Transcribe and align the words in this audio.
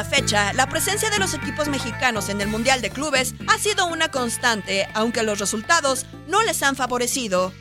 La 0.00 0.04
fecha, 0.06 0.54
la 0.54 0.66
presencia 0.66 1.10
de 1.10 1.18
los 1.18 1.34
equipos 1.34 1.68
mexicanos 1.68 2.30
en 2.30 2.40
el 2.40 2.48
Mundial 2.48 2.80
de 2.80 2.88
Clubes 2.88 3.34
ha 3.48 3.58
sido 3.58 3.86
una 3.86 4.10
constante, 4.10 4.88
aunque 4.94 5.22
los 5.22 5.38
resultados 5.38 6.06
no 6.26 6.42
les 6.42 6.62
han 6.62 6.74
favorecido. 6.74 7.52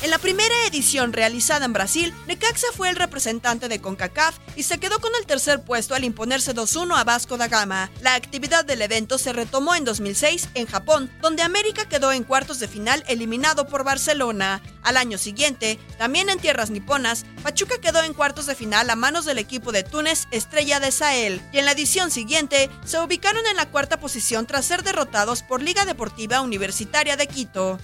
En 0.00 0.10
la 0.10 0.18
primera 0.18 0.54
edición 0.68 1.12
realizada 1.12 1.64
en 1.64 1.72
Brasil, 1.72 2.14
Necaxa 2.28 2.68
fue 2.72 2.88
el 2.88 2.94
representante 2.94 3.66
de 3.66 3.80
CONCACAF 3.80 4.38
y 4.54 4.62
se 4.62 4.78
quedó 4.78 5.00
con 5.00 5.10
el 5.18 5.26
tercer 5.26 5.64
puesto 5.64 5.96
al 5.96 6.04
imponerse 6.04 6.54
2-1 6.54 6.96
a 6.96 7.02
Vasco 7.02 7.36
da 7.36 7.48
Gama. 7.48 7.90
La 8.00 8.14
actividad 8.14 8.64
del 8.64 8.80
evento 8.80 9.18
se 9.18 9.32
retomó 9.32 9.74
en 9.74 9.84
2006 9.84 10.50
en 10.54 10.66
Japón, 10.66 11.10
donde 11.20 11.42
América 11.42 11.88
quedó 11.88 12.12
en 12.12 12.22
cuartos 12.22 12.60
de 12.60 12.68
final 12.68 13.02
eliminado 13.08 13.66
por 13.66 13.82
Barcelona. 13.82 14.62
Al 14.84 14.96
año 14.96 15.18
siguiente, 15.18 15.80
también 15.98 16.30
en 16.30 16.38
tierras 16.38 16.70
niponas, 16.70 17.26
Pachuca 17.42 17.80
quedó 17.80 18.00
en 18.04 18.14
cuartos 18.14 18.46
de 18.46 18.54
final 18.54 18.88
a 18.90 18.94
manos 18.94 19.24
del 19.24 19.38
equipo 19.38 19.72
de 19.72 19.82
Túnez 19.82 20.28
Estrella 20.30 20.78
de 20.78 20.92
Sahel, 20.92 21.42
y 21.52 21.58
en 21.58 21.64
la 21.64 21.72
edición 21.72 22.12
siguiente 22.12 22.70
se 22.84 23.00
ubicaron 23.00 23.44
en 23.46 23.56
la 23.56 23.68
cuarta 23.68 23.98
posición 23.98 24.46
tras 24.46 24.64
ser 24.64 24.84
derrotados 24.84 25.42
por 25.42 25.60
Liga 25.60 25.84
Deportiva 25.84 26.40
Universitaria 26.40 27.16
de 27.16 27.26
Quito. 27.26 27.80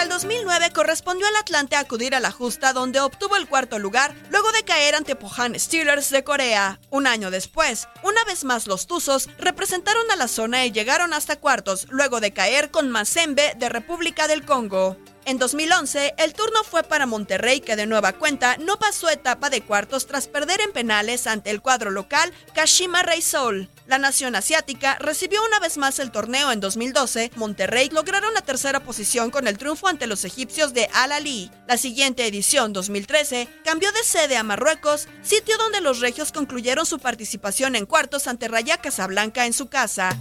Para 0.00 0.14
el 0.14 0.18
2009 0.18 0.70
correspondió 0.70 1.26
al 1.26 1.36
Atlante 1.36 1.76
acudir 1.76 2.14
a 2.14 2.20
la 2.20 2.30
justa 2.30 2.72
donde 2.72 3.00
obtuvo 3.00 3.36
el 3.36 3.46
cuarto 3.46 3.78
lugar 3.78 4.14
luego 4.30 4.50
de 4.50 4.62
caer 4.62 4.94
ante 4.94 5.14
Pohang 5.14 5.54
Steelers 5.60 6.08
de 6.08 6.24
Corea. 6.24 6.80
Un 6.88 7.06
año 7.06 7.30
después, 7.30 7.86
una 8.02 8.24
vez 8.24 8.44
más 8.44 8.66
los 8.66 8.86
Tuzos 8.86 9.28
representaron 9.36 10.10
a 10.10 10.16
la 10.16 10.26
zona 10.26 10.64
y 10.64 10.72
llegaron 10.72 11.12
hasta 11.12 11.36
cuartos 11.36 11.86
luego 11.90 12.20
de 12.20 12.32
caer 12.32 12.70
con 12.70 12.88
Mazembe 12.88 13.52
de 13.58 13.68
República 13.68 14.26
del 14.26 14.46
Congo. 14.46 14.96
En 15.30 15.38
2011, 15.38 16.14
el 16.18 16.34
turno 16.34 16.64
fue 16.64 16.82
para 16.82 17.06
Monterrey, 17.06 17.60
que 17.60 17.76
de 17.76 17.86
nueva 17.86 18.14
cuenta 18.14 18.56
no 18.56 18.80
pasó 18.80 19.08
etapa 19.08 19.48
de 19.48 19.60
cuartos 19.60 20.08
tras 20.08 20.26
perder 20.26 20.60
en 20.60 20.72
penales 20.72 21.28
ante 21.28 21.50
el 21.50 21.62
cuadro 21.62 21.92
local 21.92 22.32
Kashima 22.52 23.04
Reysol. 23.04 23.68
La 23.86 23.98
nación 23.98 24.34
asiática 24.34 24.96
recibió 24.98 25.40
una 25.44 25.60
vez 25.60 25.78
más 25.78 26.00
el 26.00 26.10
torneo 26.10 26.50
en 26.50 26.58
2012. 26.58 27.30
Monterrey 27.36 27.90
lograron 27.90 28.34
la 28.34 28.40
tercera 28.40 28.80
posición 28.80 29.30
con 29.30 29.46
el 29.46 29.56
triunfo 29.56 29.86
ante 29.86 30.08
los 30.08 30.24
egipcios 30.24 30.74
de 30.74 30.88
Al 30.92 31.12
Ali. 31.12 31.52
La 31.68 31.78
siguiente 31.78 32.26
edición, 32.26 32.72
2013, 32.72 33.46
cambió 33.64 33.92
de 33.92 34.02
sede 34.02 34.36
a 34.36 34.42
Marruecos, 34.42 35.06
sitio 35.22 35.56
donde 35.58 35.80
los 35.80 36.00
regios 36.00 36.32
concluyeron 36.32 36.86
su 36.86 36.98
participación 36.98 37.76
en 37.76 37.86
cuartos 37.86 38.26
ante 38.26 38.48
Raya 38.48 38.78
Casablanca 38.78 39.46
en 39.46 39.52
su 39.52 39.68
casa. 39.68 40.18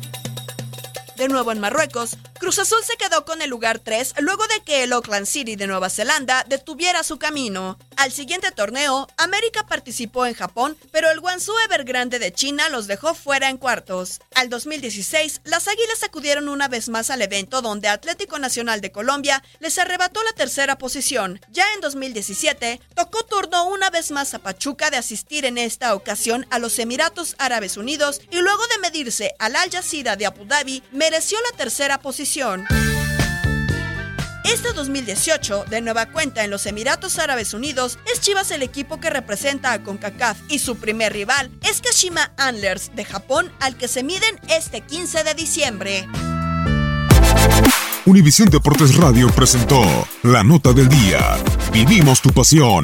De 1.18 1.28
nuevo 1.28 1.52
en 1.52 1.60
Marruecos, 1.60 2.16
Cruz 2.40 2.58
Azul 2.58 2.80
se 2.86 2.96
quedó 2.96 3.26
con 3.26 3.42
el 3.42 3.50
lugar 3.50 3.80
3 3.80 4.14
luego 4.22 4.48
de 4.48 4.62
que 4.64 4.84
el 4.84 4.94
Auckland 4.94 5.26
City 5.26 5.58
de 5.58 5.68
Nueva 5.68 5.90
Zelanda 5.90 6.46
detuviera 6.48 7.04
su 7.04 7.20
camino. 7.20 7.78
Al 7.98 8.14
siguiente 8.14 8.50
torneo, 8.52 9.10
América 9.18 9.68
participó 9.68 10.26
en 10.26 10.34
Japón, 10.34 10.78
pero 10.94 11.12
el 11.12 11.20
Guangzhou 11.20 11.58
Evergrande 11.66 12.18
de 12.18 12.32
China 12.32 12.70
los 12.70 12.88
dejó 12.88 13.14
fuera 13.14 13.50
en 13.50 13.58
cuartos. 13.58 14.22
Al 14.36 14.50
2016, 14.50 15.42
las 15.44 15.68
Águilas 15.68 16.02
acudieron 16.04 16.48
una 16.48 16.70
vez 16.70 16.88
más 16.88 17.10
al 17.10 17.22
evento 17.22 17.62
donde 17.62 17.90
Atlético 17.90 18.40
Nacional 18.40 18.80
de 18.80 18.94
Colombia 18.94 19.44
les 19.60 19.78
arrebató 19.78 20.24
la 20.24 20.32
tercera 20.32 20.78
posición. 20.78 21.42
Ya 21.52 21.66
en 21.76 21.82
2017, 21.82 22.80
tocó 22.96 23.26
turno 23.26 23.68
una 23.68 23.90
vez 23.90 24.12
más 24.12 24.34
a 24.34 24.40
Pachuca 24.40 24.90
de 24.90 24.98
asistir 24.98 25.44
en 25.44 25.58
esta 25.58 25.94
ocasión 25.94 26.48
a 26.52 26.60
los 26.60 26.80
Emiratos 26.80 27.36
Árabes 27.38 27.76
Unidos 27.76 28.22
y 28.32 28.40
luego 28.40 28.66
de 28.68 28.80
medirse 28.80 29.36
al 29.40 29.58
Al 29.58 29.70
Jazeera 29.70 30.16
de 30.16 30.26
Abu 30.26 30.46
Dhabi, 30.46 30.82
mereció 30.94 31.38
la 31.52 31.58
tercera 31.58 32.00
posición. 32.00 32.29
Este 34.44 34.72
2018, 34.76 35.66
de 35.68 35.82
nueva 35.82 36.06
cuenta 36.06 36.44
en 36.44 36.52
los 36.52 36.68
Emiratos 36.68 37.18
Árabes 37.18 37.56
Unidos, 37.56 37.98
es 38.14 38.22
Chivas 38.22 38.52
el 38.52 38.62
equipo 38.62 39.00
que 39.00 39.10
representa 39.10 39.74
a 39.74 39.82
CONCACAF 39.82 40.38
y 40.48 40.60
su 40.60 40.76
primer 40.76 41.12
rival 41.14 41.50
es 41.68 41.82
Kashima 41.82 42.32
Antlers 42.38 42.92
de 42.96 43.04
Japón 43.04 43.52
al 43.60 43.78
que 43.78 43.88
se 43.88 44.04
miden 44.04 44.40
este 44.48 44.82
15 44.82 45.24
de 45.24 45.34
diciembre. 45.34 46.08
Univisión 48.06 48.48
Deportes 48.50 48.96
Radio 48.96 49.30
presentó 49.32 49.82
La 50.22 50.44
Nota 50.44 50.72
del 50.72 50.88
Día. 50.88 51.36
Vivimos 51.74 52.22
tu 52.22 52.30
pasión. 52.30 52.84